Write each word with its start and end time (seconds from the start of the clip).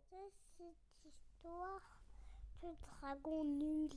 pas. 0.00 0.16
C'est 0.58 0.64
cette 0.64 1.12
histoire 1.12 1.80
de 2.62 2.68
dragon 3.00 3.44
nul 3.44 3.90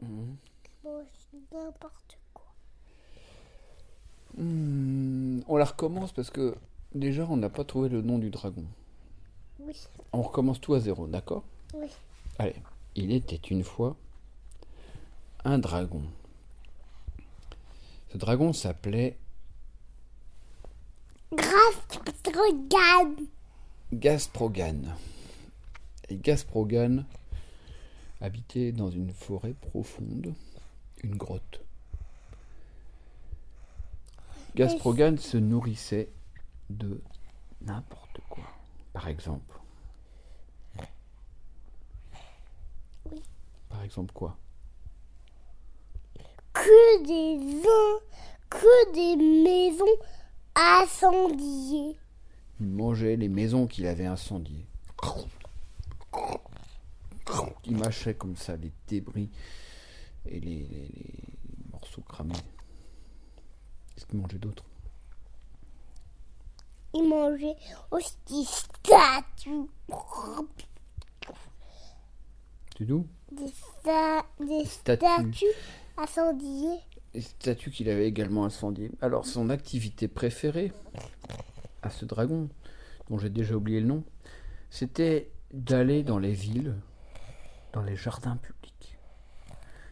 Mhm. 0.00 0.36
qui 0.64 0.70
mange 0.84 1.06
n'importe 1.52 2.18
quoi. 2.34 2.52
Hmm, 4.36 5.40
on 5.46 5.56
la 5.56 5.64
recommence 5.64 6.12
parce 6.12 6.30
que 6.30 6.56
déjà 6.94 7.24
on 7.28 7.36
n'a 7.36 7.48
pas 7.50 7.64
trouvé 7.64 7.88
le 7.88 8.02
nom 8.02 8.18
du 8.18 8.30
dragon. 8.30 8.64
Oui, 9.60 9.76
On 10.12 10.22
recommence 10.22 10.60
tout 10.60 10.74
à 10.74 10.80
zéro, 10.80 11.06
d'accord? 11.06 11.44
Oui. 11.74 11.86
Allez, 12.38 12.56
il 12.96 13.12
était 13.12 13.36
une 13.36 13.62
fois 13.62 13.96
un 15.44 15.58
dragon. 15.58 16.02
Ce 18.12 18.18
dragon 18.18 18.52
s'appelait 18.52 19.16
Grâce, 21.32 21.76
regarde. 22.26 23.20
Gasprogan. 26.16 26.98
Et 27.00 27.02
Gasprogan 27.02 27.04
habitait 28.20 28.72
dans 28.72 28.90
une 28.90 29.12
forêt 29.12 29.54
profonde, 29.54 30.34
une 31.02 31.16
grotte. 31.16 31.60
Gasprogan 34.54 35.16
se 35.18 35.38
nourrissait 35.38 36.08
de 36.70 37.00
n'importe 37.62 38.20
quoi. 38.28 38.44
Par 38.92 39.08
exemple. 39.08 39.58
Oui. 43.10 43.22
Par 43.70 43.82
exemple 43.82 44.12
quoi? 44.12 44.36
Que 46.52 47.02
des 47.06 47.62
in- 47.66 48.00
que 48.50 48.92
des 48.92 49.16
maisons 49.42 49.84
incendiées. 50.54 51.96
Il 52.60 52.66
mangeait 52.66 53.16
les 53.16 53.28
maisons 53.28 53.66
qu'il 53.66 53.86
avait 53.86 54.04
incendiées. 54.06 54.66
Il 57.64 57.76
mâchait 57.76 58.14
comme 58.14 58.36
ça 58.36 58.56
les 58.56 58.72
débris 58.88 59.30
et 60.26 60.40
les, 60.40 60.64
les- 60.64 60.66
les 60.68 61.70
morceaux 61.72 62.02
cramés. 62.02 62.34
Qu'est-ce 63.94 64.06
qu'il 64.06 64.18
mangeait 64.18 64.38
d'autre 64.38 64.64
Ils 66.94 67.08
mangeaient 67.08 67.56
aussi 67.90 68.16
des 68.28 68.44
statues. 68.44 69.68
C'est 72.78 72.86
tout 72.86 73.06
Des, 73.30 73.46
sta- 73.46 74.24
des 74.40 74.64
Statues. 74.64 75.06
statues 75.06 75.46
incendiées. 75.96 76.78
Les 77.14 77.20
statues 77.20 77.70
qu'il 77.70 77.88
avait 77.90 78.08
également 78.08 78.44
incendiées. 78.44 78.90
Alors, 79.00 79.26
son 79.26 79.50
activité 79.50 80.08
préférée 80.08 80.72
à 81.82 81.90
ce 81.90 82.04
dragon, 82.04 82.48
dont 83.08 83.18
j'ai 83.18 83.28
déjà 83.30 83.54
oublié 83.54 83.80
le 83.80 83.86
nom, 83.86 84.04
c'était 84.70 85.30
d'aller 85.52 86.02
dans 86.02 86.18
les 86.18 86.32
villes, 86.32 86.74
dans 87.72 87.82
les 87.82 87.96
jardins 87.96 88.36
publics. 88.36 88.98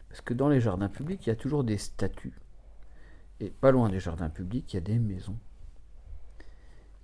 Parce 0.09 0.21
que 0.21 0.35
dans 0.35 0.49
les 0.49 0.61
jardins 0.61 0.89
publics, 0.89 1.27
il 1.27 1.29
y 1.29 1.33
a 1.33 1.37
toujours 1.37 1.65
des 1.65 1.79
statues. 1.79 2.39
Et 3.39 3.51
pas 3.51 3.71
loin 3.71 3.89
des 3.89 4.01
jardins 4.01 4.31
publics, 4.31 4.73
il 4.73 4.77
y 4.77 4.79
a 4.79 4.83
des 4.83 4.99
maisons. 4.99 5.39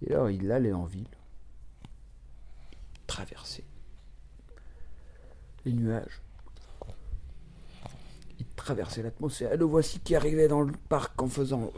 Et 0.02 0.12
alors, 0.12 0.30
il 0.30 0.50
allait 0.52 0.72
en 0.72 0.84
ville, 0.84 1.08
traverser 3.06 3.64
les 5.64 5.72
nuages, 5.72 6.20
il 8.38 8.46
traversait 8.56 9.02
l'atmosphère. 9.02 9.52
Et 9.52 9.56
le 9.56 9.64
voici 9.64 10.00
qui 10.00 10.14
arrivait 10.14 10.48
dans 10.48 10.60
le 10.60 10.72
parc 10.88 11.20
en 11.22 11.28
faisant. 11.28 11.72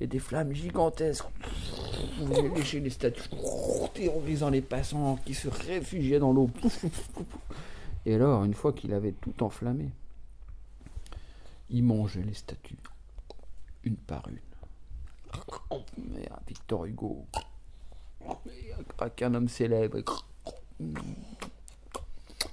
Et 0.00 0.06
des 0.06 0.18
flammes 0.18 0.52
gigantesques. 0.52 1.24
Venaient 2.18 2.54
lécher 2.54 2.80
les 2.80 2.90
statues, 2.90 3.28
terrorisant 3.94 4.50
les 4.50 4.62
passants 4.62 5.18
qui 5.24 5.34
se 5.34 5.48
réfugiaient 5.48 6.18
dans 6.18 6.32
l'eau. 6.32 6.50
Et 8.06 8.14
alors, 8.14 8.44
une 8.44 8.54
fois 8.54 8.72
qu'il 8.72 8.92
avait 8.92 9.12
tout 9.12 9.42
enflammé, 9.42 9.90
il 11.70 11.82
mangeait 11.84 12.22
les 12.22 12.34
statues, 12.34 12.76
une 13.82 13.96
par 13.96 14.28
une. 14.28 14.38
Mais 16.12 16.30
un 16.30 16.40
Victor 16.46 16.84
Hugo, 16.84 17.26
et 18.46 19.24
homme 19.24 19.48
célèbre. 19.48 19.98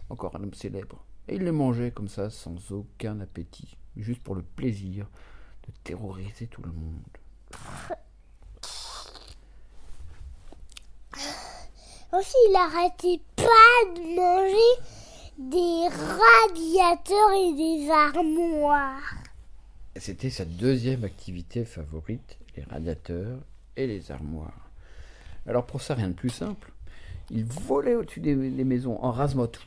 Encore 0.09 0.35
un 0.35 0.43
homme 0.43 0.53
célèbre. 0.53 1.03
Et 1.27 1.35
il 1.35 1.43
les 1.43 1.51
mangeait 1.51 1.91
comme 1.91 2.07
ça, 2.07 2.29
sans 2.29 2.71
aucun 2.71 3.19
appétit, 3.19 3.77
juste 3.95 4.23
pour 4.23 4.35
le 4.35 4.41
plaisir 4.41 5.07
de 5.67 5.73
terroriser 5.83 6.47
tout 6.47 6.63
le 6.63 6.71
monde. 6.71 7.01
Aussi, 12.13 12.35
il 12.49 12.55
arrêtait 12.57 13.21
pas 13.37 13.95
de 13.95 14.15
manger 14.15 14.81
des 15.37 15.87
radiateurs 15.87 17.31
et 17.31 17.53
des 17.53 17.89
armoires. 17.89 19.15
C'était 19.95 20.29
sa 20.29 20.43
deuxième 20.43 21.05
activité 21.05 21.63
favorite, 21.63 22.37
les 22.57 22.63
radiateurs 22.63 23.39
et 23.77 23.87
les 23.87 24.11
armoires. 24.11 24.69
Alors 25.47 25.65
pour 25.65 25.81
ça, 25.81 25.95
rien 25.95 26.09
de 26.09 26.13
plus 26.13 26.29
simple. 26.29 26.73
Il 27.29 27.45
volait 27.45 27.95
au-dessus 27.95 28.19
des, 28.19 28.35
maisons 28.35 29.01
en 29.01 29.11
rasemotte, 29.11 29.61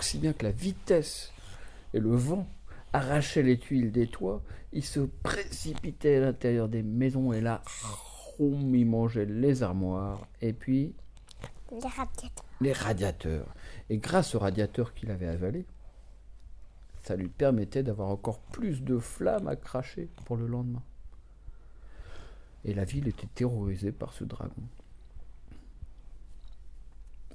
si 0.00 0.18
bien 0.18 0.32
que 0.32 0.44
la 0.44 0.52
vitesse 0.52 1.32
et 1.94 1.98
le 1.98 2.14
vent 2.14 2.46
arrachaient 2.92 3.42
les 3.42 3.58
tuiles 3.58 3.90
des 3.90 4.06
toits. 4.06 4.40
Il 4.72 4.84
se 4.84 5.00
précipitait 5.00 6.16
à 6.16 6.20
l'intérieur 6.20 6.68
des 6.68 6.84
maisons 6.84 7.32
et 7.32 7.40
là, 7.40 7.60
il 8.38 8.86
mangeait 8.86 9.26
les 9.26 9.64
armoires 9.64 10.28
et 10.40 10.52
puis 10.52 10.94
Les 11.72 11.88
radiateurs. 11.88 12.44
les 12.60 12.72
radiateurs. 12.72 13.54
Et 13.88 13.96
grâce 13.98 14.34
aux 14.34 14.38
radiateurs 14.38 14.92
qu'il 14.94 15.10
avait 15.10 15.26
avalés, 15.26 15.64
ça 17.02 17.16
lui 17.16 17.28
permettait 17.28 17.82
d'avoir 17.82 18.08
encore 18.10 18.38
plus 18.38 18.82
de 18.82 18.98
flammes 18.98 19.48
à 19.48 19.56
cracher 19.56 20.08
pour 20.26 20.36
le 20.36 20.46
lendemain. 20.46 20.82
Et 22.64 22.74
la 22.74 22.84
ville 22.84 23.08
était 23.08 23.26
terrorisée 23.34 23.90
par 23.90 24.12
ce 24.12 24.24
dragon. 24.24 24.62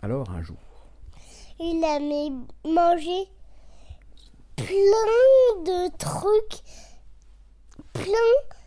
Alors 0.02 0.30
un 0.30 0.42
jour, 0.42 0.58
Il 1.60 1.84
aimait 1.84 2.30
manger 2.64 3.28
plein 4.56 5.64
de 5.66 5.98
trucs, 5.98 6.64
plein, 7.94 8.58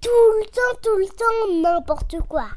tout 0.00 0.08
le 0.08 0.46
temps, 0.46 0.80
tout 0.82 0.96
le 0.96 1.06
temps, 1.08 1.62
n'importe 1.62 2.18
quoi. 2.26 2.48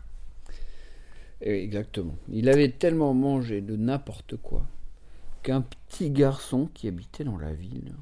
Et 1.42 1.64
exactement, 1.64 2.16
il 2.30 2.50
avait 2.50 2.72
tellement 2.72 3.14
mangé 3.14 3.62
de 3.62 3.76
n'importe 3.76 4.38
quoi 4.38 4.64
qu'un 5.42 5.62
petit 5.62 6.12
garçon 6.12 6.70
qui 6.74 6.88
habitait 6.88 7.24
dans 7.24 7.38
la 7.38 7.54
ville 7.54 7.96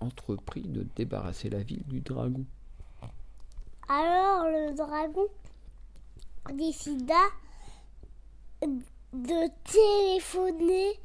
entreprit 0.00 0.62
de 0.62 0.84
débarrasser 0.96 1.48
la 1.48 1.62
ville 1.62 1.84
du 1.86 2.00
dragon. 2.00 2.44
Alors 3.88 4.44
le 4.44 4.74
dragon 4.76 5.26
décida 6.52 7.22
de 8.62 9.48
téléphoner 9.64 10.98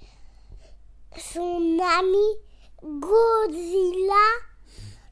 son 1.18 1.78
ami 1.79 2.28
Godzilla, 2.84 4.25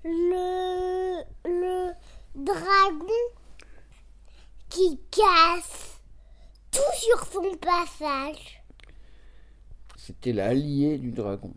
le 0.04 1.92
dragon 2.36 3.08
qui 4.70 5.00
casse 5.12 5.91
tout 6.72 6.80
sur 6.96 7.26
son 7.26 7.56
passage. 7.58 8.64
C'était 9.98 10.34
l'allié 10.34 10.98
du 10.98 11.12
dragon, 11.12 11.54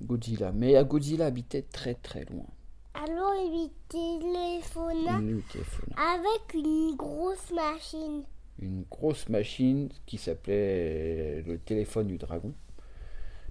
Godzilla. 0.00 0.52
Mais 0.52 0.82
Godzilla 0.84 1.26
habitait 1.26 1.62
très 1.62 1.94
très 1.94 2.24
loin. 2.26 2.46
Alors 2.94 3.34
il 3.34 3.50
lui 3.50 3.70
téléphona 3.88 5.18
Il 5.20 5.42
téléphona. 5.50 5.96
avec 6.14 6.54
une 6.54 6.94
grosse 6.96 7.50
machine. 7.50 8.22
une 8.60 8.84
grosse 8.88 9.28
machine 9.28 9.90
qui 10.06 10.16
s'appelait 10.16 11.42
le 11.42 11.58
téléphone 11.58 12.06
du 12.06 12.16
dragon. 12.18 12.54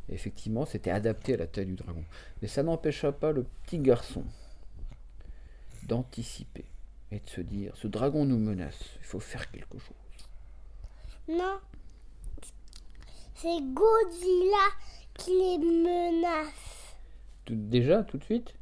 Effectivement, 0.09 0.65
c'était 0.65 0.91
adapté 0.91 1.33
à 1.33 1.37
la 1.37 1.47
taille 1.47 1.65
du 1.67 1.75
dragon. 1.75 2.03
Mais 2.41 2.47
ça 2.47 2.63
n'empêcha 2.63 3.11
pas 3.11 3.31
le 3.31 3.43
petit 3.43 3.79
garçon 3.79 4.23
d'anticiper 5.87 6.65
et 7.11 7.19
de 7.19 7.29
se 7.29 7.41
dire 7.41 7.75
ce 7.75 7.87
dragon 7.87 8.25
nous 8.25 8.39
menace, 8.39 8.79
il 8.99 9.05
faut 9.05 9.19
faire 9.19 9.51
quelque 9.51 9.77
chose. 9.77 9.95
Non. 11.27 11.59
C'est 13.35 13.61
Godzilla 13.73 14.65
qui 15.15 15.31
les 15.31 15.57
menace. 15.57 16.95
Tout- 17.45 17.55
déjà, 17.55 18.03
tout 18.03 18.17
de 18.17 18.23
suite? 18.23 18.53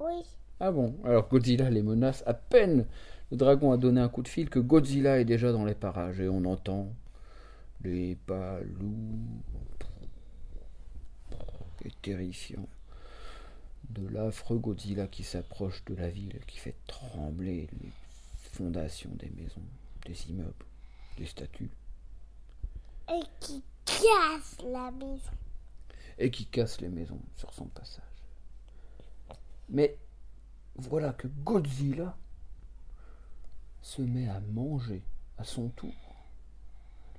Oui. 0.00 0.22
Ah 0.60 0.70
bon? 0.72 0.96
Alors 1.04 1.28
Godzilla 1.28 1.70
les 1.70 1.82
menace 1.82 2.22
à 2.26 2.34
peine 2.34 2.86
le 3.30 3.36
dragon 3.36 3.72
a 3.72 3.76
donné 3.76 4.00
un 4.00 4.08
coup 4.08 4.22
de 4.22 4.28
fil 4.28 4.48
que 4.48 4.58
Godzilla 4.58 5.20
est 5.20 5.24
déjà 5.26 5.52
dans 5.52 5.64
les 5.66 5.74
parages 5.74 6.18
et 6.20 6.28
on 6.28 6.44
entend 6.46 6.88
les 7.84 8.14
pas 8.16 8.58
lourds 8.80 9.42
et 11.84 11.90
terrifiants 12.02 12.68
de 13.90 14.08
l'affreux 14.08 14.58
Godzilla 14.58 15.06
qui 15.06 15.24
s'approche 15.24 15.84
de 15.84 15.94
la 15.94 16.08
ville, 16.08 16.40
qui 16.46 16.58
fait 16.58 16.74
trembler 16.86 17.68
les 17.82 17.90
fondations 18.52 19.10
des 19.14 19.30
maisons, 19.30 19.62
des 20.06 20.30
immeubles, 20.30 20.66
des 21.18 21.26
statues, 21.26 21.70
Et 23.10 23.22
qui 23.40 23.62
casse 23.84 24.58
la 24.64 24.90
maison. 24.90 25.30
et 26.18 26.30
qui 26.30 26.46
casse 26.46 26.80
les 26.80 26.88
maisons 26.88 27.20
sur 27.36 27.52
son 27.54 27.66
passage. 27.66 28.02
Mais 29.68 29.96
voilà 30.76 31.12
que 31.12 31.28
Godzilla 31.28 32.16
se 33.82 34.02
met 34.02 34.28
à 34.28 34.40
manger 34.52 35.02
à 35.38 35.44
son 35.44 35.68
tour 35.68 35.94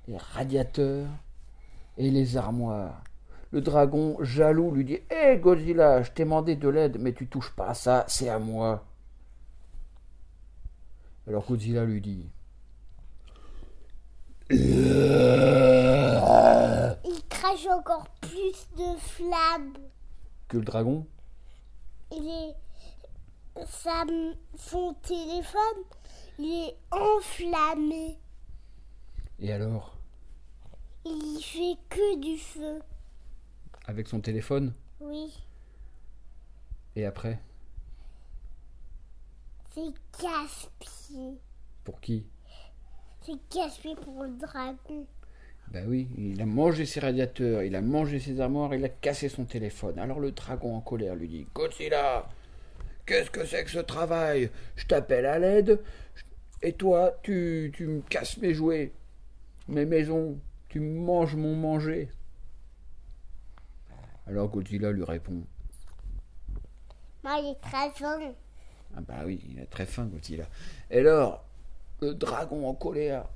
les 0.06 0.16
radiateurs 0.16 1.08
et 1.96 2.10
les 2.10 2.36
armoires. 2.36 3.02
Le 3.52 3.60
dragon, 3.60 4.16
jaloux, 4.22 4.70
lui 4.70 4.84
dit 4.84 4.98
Hé 5.10 5.38
Godzilla, 5.38 6.02
je 6.02 6.10
t'ai 6.12 6.24
demandé 6.24 6.56
de 6.56 6.68
l'aide, 6.68 6.98
mais 7.00 7.12
tu 7.12 7.26
touches 7.26 7.52
pas 7.54 7.68
à 7.70 7.74
ça, 7.74 8.04
c'est 8.08 8.28
à 8.28 8.38
moi. 8.38 8.84
Alors 11.26 11.44
Godzilla 11.46 11.84
lui 11.84 12.00
dit 12.00 12.28
Crache 17.50 17.66
encore 17.66 18.08
plus 18.20 18.68
de 18.76 18.96
flammes. 18.96 19.74
Que 20.46 20.58
le 20.58 20.64
dragon 20.64 21.04
Il 22.12 22.28
est. 22.28 22.54
Sa, 23.66 24.04
son 24.56 24.94
téléphone, 25.02 25.82
il 26.38 26.68
est 26.68 26.76
enflammé. 26.92 28.18
Et 29.40 29.52
alors 29.52 29.96
Il 31.04 31.40
fait 31.42 31.76
que 31.88 32.20
du 32.20 32.38
feu. 32.38 32.80
Avec 33.86 34.06
son 34.06 34.20
téléphone 34.20 34.72
Oui, 35.00 35.36
Et 36.94 37.04
après 37.04 37.40
c'est 39.74 39.92
casse-pied. 40.20 41.40
Pour 41.82 42.00
qui? 42.00 42.26
C'est 43.22 43.48
casse-pied 43.48 43.96
pour 43.96 44.22
le 44.22 44.36
dragon. 44.36 45.06
Ben 45.70 45.86
oui, 45.86 46.08
il 46.18 46.42
a 46.42 46.46
mangé 46.46 46.84
ses 46.84 46.98
radiateurs, 46.98 47.62
il 47.62 47.76
a 47.76 47.80
mangé 47.80 48.18
ses 48.18 48.40
armoires, 48.40 48.74
il 48.74 48.84
a 48.84 48.88
cassé 48.88 49.28
son 49.28 49.44
téléphone. 49.44 50.00
Alors 50.00 50.18
le 50.18 50.32
dragon 50.32 50.74
en 50.74 50.80
colère 50.80 51.14
lui 51.14 51.28
dit 51.28 51.46
Godzilla, 51.54 52.28
qu'est-ce 53.06 53.30
que 53.30 53.46
c'est 53.46 53.64
que 53.64 53.70
ce 53.70 53.78
travail? 53.78 54.50
Je 54.74 54.86
t'appelle 54.86 55.26
à 55.26 55.38
l'aide, 55.38 55.80
et 56.60 56.72
toi, 56.72 57.16
tu, 57.22 57.70
tu 57.72 57.86
me 57.86 58.00
casses 58.00 58.38
mes 58.38 58.52
jouets, 58.52 58.92
mes 59.68 59.86
maisons, 59.86 60.38
tu 60.68 60.80
manges 60.80 61.36
mon 61.36 61.54
manger. 61.54 62.08
Alors 64.26 64.48
Godzilla 64.48 64.90
lui 64.90 65.04
répond 65.04 65.44
Moi, 67.22 67.38
il 67.42 67.50
est 67.50 67.60
très 67.60 67.90
fin. 67.92 68.18
Ah 68.96 69.00
bah 69.02 69.22
oui, 69.24 69.40
il 69.48 69.60
a 69.60 69.66
très 69.66 69.86
faim 69.86 70.06
Godzilla. 70.06 70.46
Et 70.90 70.98
alors, 70.98 71.44
le 72.00 72.12
dragon 72.14 72.68
en 72.68 72.74
colère 72.74 73.26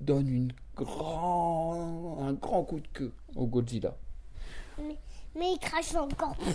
donne 0.00 0.28
une 0.28 0.52
grand, 0.74 2.18
un 2.20 2.32
grand 2.34 2.64
coup 2.64 2.80
de 2.80 2.88
queue 2.88 3.12
au 3.34 3.46
Godzilla. 3.46 3.96
Mais, 4.78 4.96
mais 5.34 5.52
il 5.52 5.58
crache 5.58 5.94
encore 5.94 6.36
plus 6.36 6.52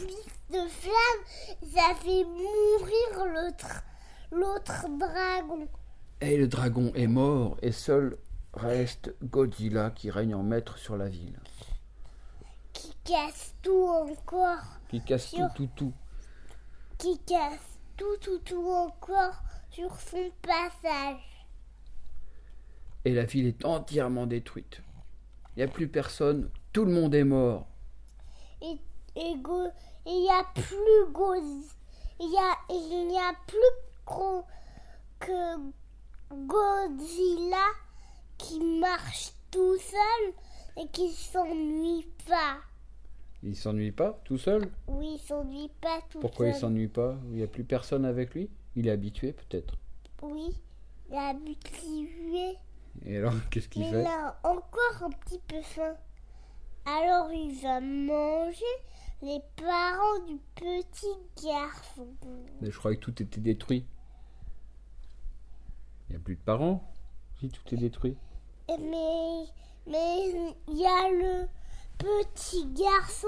de 0.52 0.68
flammes. 0.68 1.68
Ça 1.74 1.96
fait 1.96 2.24
mourir 2.24 3.26
l'autre, 3.34 3.84
l'autre 4.32 4.86
dragon. 4.98 5.68
Et 6.22 6.38
le 6.38 6.48
dragon 6.48 6.92
est 6.94 7.08
mort 7.08 7.58
et 7.62 7.72
seul 7.72 8.18
reste 8.54 9.16
Godzilla 9.24 9.90
qui 9.92 10.12
règne 10.12 10.36
en 10.36 10.44
maître 10.44 10.78
sur 10.78 10.98
la 10.98 11.10
ville. 11.10 11.40
Qui 12.74 12.94
casse 13.04 13.56
tout 13.62 13.88
encore. 13.88 14.80
Qui 14.90 15.02
casse 15.02 15.32
tout, 15.32 15.48
tout, 15.56 15.70
tout. 15.76 15.94
Qui 16.98 17.18
casse 17.20 17.80
tout, 17.98 18.18
tout, 18.22 18.40
tout 18.40 18.68
encore 18.68 19.42
sur 19.72 19.96
son 20.00 20.30
passage. 20.42 21.31
Et 23.06 23.13
la 23.13 23.25
ville 23.25 23.48
est 23.48 23.65
entièrement 23.65 24.25
détruite. 24.27 24.81
Il 25.56 25.59
n'y 25.59 25.63
a 25.63 25.68
plus 25.68 25.88
personne, 25.88 26.50
tout 26.71 26.86
le 26.86 26.92
monde 26.94 27.13
est 27.15 27.24
mort. 27.24 27.68
Et 28.62 28.77
il 29.15 29.42
n'y 30.06 30.30
a 30.30 30.44
plus 30.53 31.12
Goz- 31.12 31.75
il 32.19 32.31
y 32.31 32.38
a 32.38 32.56
il 32.69 33.07
n'y 33.07 33.18
a 33.18 33.33
plus 33.48 33.57
gros 34.06 34.45
que 35.19 35.57
Godzilla 36.31 37.65
qui 38.38 38.59
marche 38.80 39.31
tout 39.51 39.77
seul 39.77 40.33
et 40.83 40.88
qui 40.89 41.12
s'ennuie 41.12 42.07
pas. 42.27 42.57
Il 43.44 43.56
s'ennuie 43.56 43.92
pas 43.92 44.21
tout 44.24 44.38
seul? 44.38 44.69
Oui, 44.88 45.13
il 45.15 45.19
s'ennuie 45.19 45.71
pas 45.81 46.00
tout 46.09 46.19
Pourquoi 46.19 46.47
il 46.47 46.51
seul. 46.54 46.62
s'ennuie 46.62 46.88
pas? 46.88 47.15
Il 47.31 47.38
n'y 47.38 47.44
a 47.44 47.47
plus 47.47 47.63
personne 47.63 48.06
avec 48.06 48.33
lui? 48.36 48.50
Il 48.75 48.88
est 48.88 48.92
habitué 48.92 49.33
peut-être. 49.33 49.75
Oui, 50.21 50.56
il 51.09 51.15
a 51.15 51.30
habitué. 51.30 52.56
Et 53.06 53.18
alors, 53.18 53.34
qu'est-ce 53.50 53.70
qu'il 53.70 53.84
fait? 53.86 54.04
là, 54.04 54.40
encore 54.44 55.04
un 55.04 55.10
petit 55.10 55.40
peu 55.48 55.62
faim. 55.62 55.96
Alors 56.86 57.32
il 57.32 57.54
va 57.62 57.80
manger 57.80 58.64
les 59.22 59.40
parents 59.56 60.26
du 60.28 60.38
petit 60.56 61.46
garçon. 61.46 62.08
Mais 62.60 62.72
je 62.72 62.78
croyais 62.78 62.98
que 62.98 63.04
tout 63.04 63.22
était 63.22 63.40
détruit. 63.40 63.86
Il 66.10 66.14
n'y 66.14 66.16
a 66.16 66.20
plus 66.20 66.36
de 66.36 66.42
parents 66.42 66.84
Si 67.40 67.50
tout 67.50 67.62
est 67.74 67.78
détruit. 67.78 68.18
Mais 68.68 69.46
mais 69.88 70.30
il 70.68 70.78
y 70.78 70.86
a 70.86 71.10
le 71.10 71.48
petit 71.98 72.66
garçon 72.74 73.28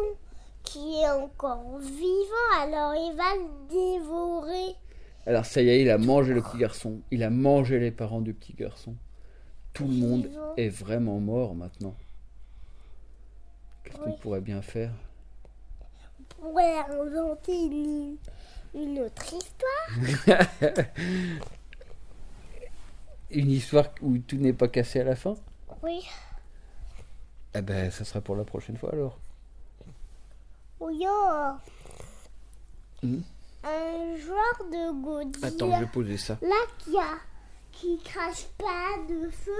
qui 0.63 0.95
est 1.01 1.09
encore 1.09 1.77
vivant, 1.79 2.59
alors 2.59 2.93
il 2.95 3.15
va 3.15 3.35
le 3.35 3.67
dévorer. 3.69 4.75
Alors 5.25 5.45
ça 5.45 5.61
y 5.61 5.69
est, 5.69 5.81
il 5.81 5.89
a 5.89 5.97
mangé 5.97 6.33
le 6.33 6.41
petit 6.41 6.57
garçon. 6.57 7.01
Il 7.11 7.23
a 7.23 7.29
mangé 7.29 7.79
les 7.79 7.91
parents 7.91 8.21
du 8.21 8.33
petit 8.33 8.53
garçon. 8.53 8.95
Tout 9.73 9.87
le 9.87 9.93
monde 9.93 10.25
Vivant. 10.27 10.53
est 10.57 10.69
vraiment 10.69 11.19
mort 11.19 11.55
maintenant. 11.55 11.95
Qu'est-ce 13.83 13.97
qu'on 13.97 14.13
pourrait 14.13 14.41
bien 14.41 14.61
faire? 14.61 14.91
On 16.39 16.49
pourrait 16.49 16.77
inventer 16.89 17.55
une, 17.65 18.17
une 18.75 18.99
autre 18.99 19.25
histoire. 19.33 20.37
Une 23.31 23.49
histoire 23.49 23.87
où 24.01 24.17
tout 24.19 24.35
n'est 24.37 24.53
pas 24.53 24.67
cassé 24.67 24.99
à 24.99 25.03
la 25.05 25.15
fin? 25.15 25.33
Oui. 25.81 26.05
Eh 27.55 27.61
ben, 27.63 27.89
ça 27.89 28.05
sera 28.05 28.21
pour 28.21 28.35
la 28.35 28.43
prochaine 28.43 28.77
fois 28.77 28.91
alors. 28.93 29.17
Oui, 30.79 31.03
oh. 31.07 31.51
Mhm. 33.01 33.23
Un 33.63 34.15
joueur 34.17 34.69
de 34.71 35.01
Godzilla. 35.03 35.47
Attends, 35.47 35.75
je 35.75 35.79
vais 35.79 35.91
poser 35.91 36.17
ça. 36.17 36.37
Là, 36.43 36.55
qui 36.77 36.95
a 36.97 37.15
qui 37.73 37.97
crache 37.99 38.45
pas 38.57 38.97
de 39.09 39.29
feu, 39.29 39.51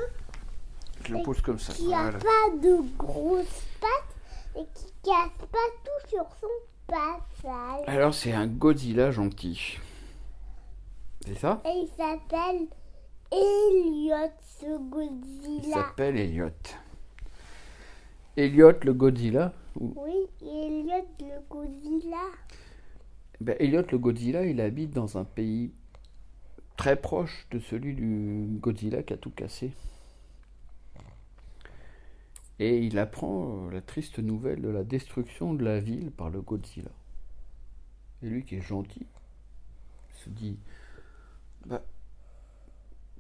Je 1.05 1.13
le 1.15 1.23
pose 1.23 1.41
comme 1.41 1.59
ça. 1.59 1.73
qui 1.73 1.93
a 1.93 2.03
Voilà. 2.03 2.17
pas 2.19 2.57
de 2.61 2.77
grosses 2.97 3.63
pattes 3.81 4.15
et 4.55 4.65
qui 4.73 4.85
casse 5.03 5.47
pas 5.51 5.69
tout 5.83 6.09
sur 6.09 6.25
son 6.39 6.47
passage. 6.87 7.83
Alors 7.87 8.13
c'est 8.13 8.31
un 8.33 8.47
Godzilla 8.47 9.11
gentil. 9.11 9.77
C'est 11.25 11.35
ça? 11.39 11.61
Et 11.65 11.69
il 11.83 11.87
s'appelle 11.97 12.67
Elliot, 13.31 14.31
ce 14.59 14.65
Il 14.65 14.89
Godzilla. 14.89 15.73
s'appelle 15.75 16.17
Elliot. 16.17 16.49
Elliot 18.35 18.73
le 18.83 18.93
Godzilla 18.93 19.53
ou- 19.79 19.93
Oui, 19.97 20.27
Elliot 20.41 21.05
le 21.19 21.39
Godzilla. 21.49 22.17
Ben, 23.41 23.55
Elliot 23.59 23.83
le 23.91 23.97
Godzilla, 23.97 24.45
il 24.45 24.59
habite 24.61 24.91
dans 24.91 25.17
un 25.17 25.23
pays 25.23 25.71
très 26.83 26.97
proche 26.97 27.47
de 27.49 27.59
celui 27.59 27.93
du 27.93 28.57
Godzilla 28.59 29.03
qui 29.03 29.13
a 29.13 29.17
tout 29.17 29.29
cassé. 29.29 29.71
Et 32.59 32.79
il 32.79 32.99
apprend 32.99 33.67
euh, 33.67 33.71
la 33.71 33.79
triste 33.79 34.19
nouvelle 34.19 34.61
de 34.61 34.67
la 34.67 34.83
destruction 34.83 35.53
de 35.53 35.63
la 35.63 35.79
ville 35.79 36.11
par 36.11 36.29
le 36.29 36.41
Godzilla. 36.41 36.91
Et 38.21 38.27
lui 38.27 38.43
qui 38.43 38.57
est 38.57 38.61
gentil 38.61 39.07
se 40.25 40.29
dit 40.29 40.59
bah, 41.65 41.81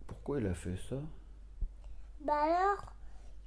pourquoi 0.07 0.41
il 0.41 0.47
a 0.47 0.53
fait 0.53 0.75
ça? 0.89 0.97
Bah 2.19 2.33
alors, 2.33 2.93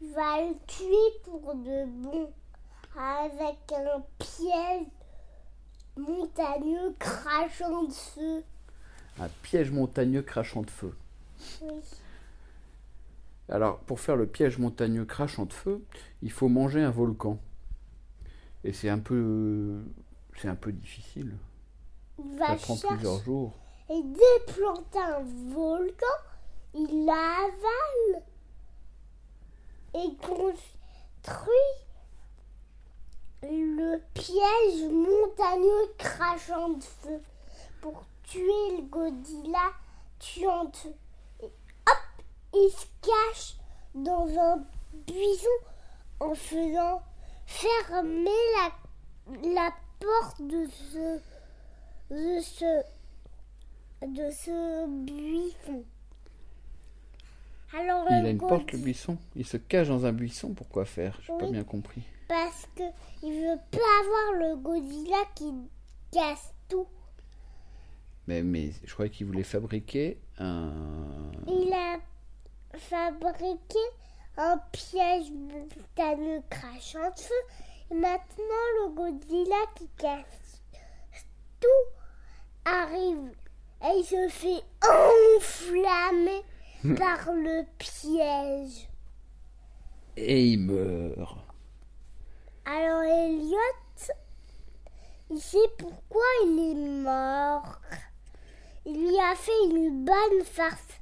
il 0.00 0.14
va 0.14 0.40
le 0.40 0.54
tuer 0.66 1.20
pour 1.24 1.54
de 1.56 1.84
bon. 2.02 2.32
Avec 2.98 3.70
un 3.70 4.02
piège 4.18 4.86
montagneux 5.98 6.94
crachant 6.98 7.84
de 7.84 7.92
feu. 7.92 8.44
Un 9.18 9.28
piège 9.42 9.70
montagneux 9.70 10.22
crachant 10.22 10.62
de 10.62 10.70
feu. 10.70 10.94
Oui. 11.62 11.74
Alors, 13.48 13.78
pour 13.80 14.00
faire 14.00 14.16
le 14.16 14.26
piège 14.26 14.58
montagneux 14.58 15.04
crachant 15.04 15.46
de 15.46 15.52
feu, 15.52 15.82
il 16.22 16.30
faut 16.32 16.48
manger 16.48 16.82
un 16.82 16.90
volcan. 16.90 17.38
Et 18.64 18.72
c'est 18.72 18.88
un 18.88 18.98
peu, 18.98 19.80
c'est 20.36 20.48
un 20.48 20.56
peu 20.56 20.72
difficile. 20.72 21.36
Il 22.18 22.38
Ça 22.38 22.46
va 22.48 22.56
prend 22.56 22.76
plusieurs 22.76 23.22
jours. 23.22 23.52
et 23.88 24.02
déplanter 24.02 24.98
un 24.98 25.22
volcan. 25.54 26.06
Il 26.74 27.06
l'avale 27.06 28.22
et 29.94 30.14
construit 30.16 31.54
le 33.42 33.98
piège 34.12 34.90
montagneux 34.92 35.94
crachant 35.96 36.70
de 36.70 36.82
feu 36.82 37.20
pour 37.80 38.04
tuer 38.26 38.76
le 38.76 38.82
Godzilla 38.82 39.72
tuante. 40.18 40.86
Et 41.40 41.46
hop, 41.46 42.24
il 42.54 42.70
se 42.70 42.86
cache 43.02 43.56
dans 43.94 44.26
un 44.38 44.64
buisson 45.06 45.48
en 46.20 46.34
faisant 46.34 47.02
fermer 47.46 48.30
la, 48.56 49.48
la 49.50 49.70
porte 50.00 50.42
de 50.42 50.66
ce, 50.66 51.18
de 52.10 52.40
ce, 52.40 52.82
de 54.06 54.30
ce 54.30 54.86
buisson. 55.04 55.84
Alors, 57.76 58.06
Il 58.08 58.26
a 58.26 58.30
une 58.30 58.38
porte, 58.38 58.72
le 58.72 58.78
buisson. 58.78 59.18
Il 59.34 59.44
se 59.46 59.56
cache 59.56 59.88
dans 59.88 60.06
un 60.06 60.12
buisson. 60.12 60.54
Pourquoi 60.54 60.84
faire? 60.84 61.18
J'ai 61.20 61.32
pas 61.36 61.44
Oui. 61.44 61.52
bien 61.52 61.64
compris. 61.64 62.02
Parce 62.28 62.66
que 62.74 62.82
il 63.22 63.32
veut 63.32 63.58
pas 63.70 63.78
avoir 64.00 64.40
le 64.40 64.56
Godzilla 64.56 65.18
qui 65.34 65.52
casse 66.12 66.52
tout. 66.68 66.86
Mais, 68.26 68.42
mais 68.42 68.72
je 68.84 68.92
croyais 68.92 69.10
qu'il 69.10 69.26
voulait 69.26 69.44
fabriquer 69.44 70.18
un. 70.38 70.72
Il 71.46 71.72
a 71.72 71.98
fabriqué 72.76 73.78
un 74.36 74.58
piège 74.72 75.30
montagneux 75.32 76.42
crachant 76.50 77.10
de 77.10 77.20
feu. 77.20 77.34
Et 77.90 77.94
maintenant, 77.94 78.66
le 78.82 78.88
Godzilla 78.94 79.56
qui 79.76 79.88
casse 79.96 80.62
tout 81.60 81.66
arrive 82.64 83.30
et 83.84 83.98
il 83.98 84.04
se 84.04 84.28
fait 84.28 84.62
enflammer 84.82 86.42
par 86.98 87.32
le 87.32 87.64
piège. 87.78 88.88
Et 90.16 90.46
il 90.46 90.60
meurt. 90.60 91.38
Alors 92.64 93.02
Elliot, 93.02 93.56
il 95.30 95.38
sait 95.40 95.58
pourquoi 95.78 96.24
il 96.44 96.70
est 96.70 97.02
mort. 97.02 97.80
Il 98.86 99.08
lui 99.08 99.18
a 99.18 99.34
fait 99.34 99.64
une 99.64 100.04
bonne 100.04 100.44
farce. 100.44 101.00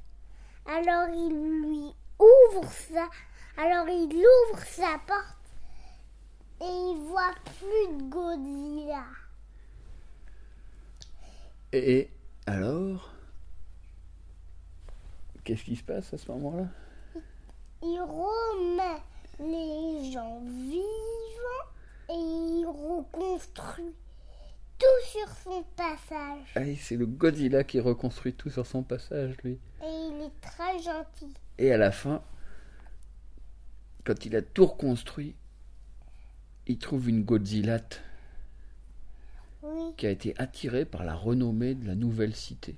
Alors 0.65 1.07
il 1.09 1.61
lui 1.61 1.93
ouvre 2.19 2.69
ça. 2.71 3.07
Alors 3.57 3.87
il 3.87 4.11
ouvre 4.15 4.63
sa 4.65 4.97
porte 5.05 5.35
et 6.61 6.65
il 6.65 6.97
voit 7.07 7.35
plus 7.59 7.95
de 7.95 8.09
Godzilla. 8.09 9.05
Et 11.71 12.09
alors 12.47 13.11
Qu'est-ce 15.45 15.63
qui 15.63 15.75
se 15.75 15.83
passe 15.83 16.11
à 16.11 16.17
ce 16.17 16.31
moment-là? 16.31 16.65
Il 17.83 18.01
remet 18.01 18.99
les 19.39 20.11
gens 20.11 20.41
vivants 20.43 21.69
et 22.09 22.13
il 22.13 22.65
reconstruit 22.65 23.93
tout 24.79 25.07
sur 25.09 25.27
son 25.43 25.63
passage. 25.75 26.47
Ah, 26.55 26.61
c'est 26.79 26.97
le 26.97 27.05
Godzilla 27.05 27.63
qui 27.63 27.79
reconstruit 27.79 28.33
tout 28.33 28.49
sur 28.49 28.65
son 28.65 28.83
passage, 28.83 29.35
lui. 29.43 29.53
Et 29.83 29.85
il 29.85 30.21
est 30.25 30.41
très 30.41 30.79
gentil. 30.81 31.33
Et 31.57 31.71
à 31.71 31.77
la 31.77 31.91
fin, 31.91 32.21
quand 34.03 34.25
il 34.25 34.35
a 34.35 34.41
tout 34.41 34.65
reconstruit, 34.65 35.35
il 36.67 36.77
trouve 36.77 37.09
une 37.09 37.23
Godzilla 37.23 37.79
Oui. 39.63 39.93
qui 39.97 40.05
a 40.07 40.11
été 40.11 40.33
attirée 40.37 40.85
par 40.85 41.03
la 41.03 41.15
renommée 41.15 41.75
de 41.75 41.85
la 41.87 41.95
nouvelle 41.95 42.35
cité. 42.35 42.75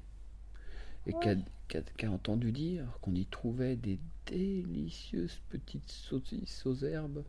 Et 1.06 1.14
Oui. 1.14 1.20
qui, 1.22 1.30
a, 1.30 1.36
qui 1.68 1.78
a- 1.78 1.82
qui 1.98 2.06
a 2.06 2.12
entendu 2.12 2.52
dire 2.52 2.86
qu'on 3.02 3.16
y 3.16 3.26
trouvait 3.26 3.76
des 3.76 4.00
délicieuses 4.26 5.40
petites 5.50 5.90
saucisses 5.90 6.66
aux 6.66 6.76
herbes, 6.84 7.24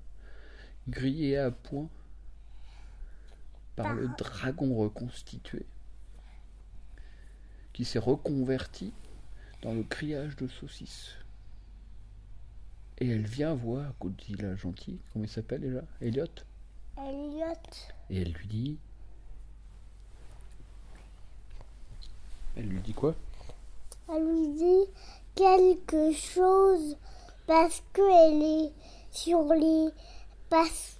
grillées 0.88 1.38
à 1.38 1.50
point 1.50 1.88
par 3.78 3.94
le 3.94 4.08
dragon 4.18 4.74
reconstitué, 4.76 5.64
qui 7.72 7.84
s'est 7.84 8.00
reconverti 8.00 8.92
dans 9.62 9.72
le 9.72 9.84
criage 9.84 10.34
de 10.34 10.48
saucisses. 10.48 11.14
Et 12.98 13.08
elle 13.08 13.24
vient 13.24 13.54
voir 13.54 13.94
Godzilla 14.00 14.56
gentil, 14.56 14.98
comment 15.12 15.24
il 15.24 15.28
s'appelle 15.28 15.60
déjà? 15.60 15.82
Elliot? 16.00 16.24
Elliot, 16.96 17.52
Et 18.10 18.22
elle 18.22 18.32
lui 18.32 18.48
dit. 18.48 18.78
Elle 22.56 22.66
lui 22.66 22.80
dit 22.80 22.94
quoi? 22.94 23.14
Elle 24.12 24.24
lui 24.24 24.48
dit 24.54 24.90
quelque 25.36 26.10
chose 26.10 26.96
parce 27.46 27.80
qu'elle 27.92 28.42
est 28.42 28.72
sur 29.12 29.54
les. 29.54 29.90
parce 30.50 30.96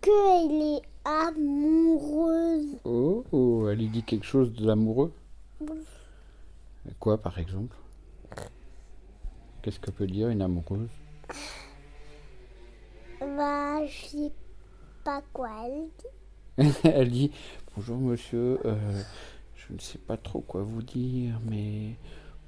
qu'elle 0.00 0.62
est 0.62 0.93
amoureuse. 1.04 2.78
Oh, 2.84 3.24
oh, 3.32 3.68
elle 3.68 3.78
lui 3.78 3.88
dit 3.88 4.02
quelque 4.02 4.26
chose 4.26 4.52
de 4.52 4.66
l'amoureux 4.66 5.12
Oui. 5.60 5.78
Quoi 6.98 7.18
par 7.18 7.38
exemple? 7.38 7.76
Qu'est-ce 9.62 9.80
que 9.80 9.90
peut 9.90 10.06
dire 10.06 10.28
une 10.28 10.42
amoureuse? 10.42 10.90
Bah, 13.20 13.86
je 13.86 14.06
sais 14.06 14.32
pas 15.02 15.22
quoi 15.32 15.50
elle 15.66 15.88
dit. 15.98 16.78
Elle 16.84 17.10
dit 17.10 17.32
Bonjour 17.74 17.96
monsieur, 17.96 18.60
euh, 18.64 19.02
je 19.56 19.72
ne 19.72 19.78
sais 19.78 19.98
pas 19.98 20.16
trop 20.16 20.40
quoi 20.40 20.62
vous 20.62 20.82
dire, 20.82 21.40
mais 21.44 21.96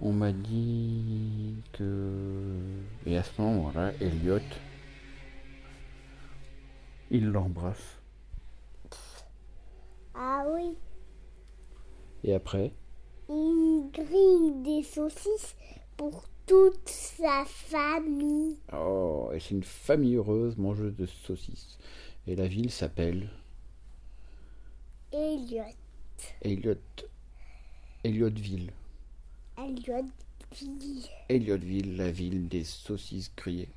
on 0.01 0.13
m'a 0.13 0.33
dit 0.33 1.57
que. 1.73 2.55
Et 3.07 3.17
à 3.17 3.23
ce 3.23 3.41
moment-là, 3.43 3.93
Elliot, 4.01 4.39
il 7.11 7.27
l'embrasse. 7.31 7.96
Ah 10.19 10.45
oui, 10.49 10.77
Et 12.25 12.33
après, 12.35 12.73
il 13.29 13.91
grille 13.93 14.63
des 14.63 14.83
saucisses 14.83 15.55
pour 15.97 16.25
toute 16.47 16.89
sa 16.89 17.45
famille. 17.45 18.59
oh, 18.73 19.31
et 19.35 19.41
c'est 19.41 19.51
une 19.51 19.63
famille 19.63 20.17
heureuse 20.17 20.57
mangeuse 20.57 20.97
de 20.97 21.07
saucisses. 21.07 21.79
Et 22.27 22.35
la 22.37 22.47
ville 22.49 22.71
s'appelle 22.71 23.29
Elliot, 25.13 25.75
Elliot. 26.43 26.79
Elliotville. 28.05 28.73
Elliot 29.59 30.05
dit 30.53 31.11
Elliotville, 31.29 31.97
la 31.97 32.11
ville 32.11 32.49
des 32.49 32.65
saucisses 32.65 33.33
grillées. 33.37 33.69